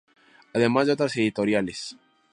[0.55, 1.95] Además de otras editoriales.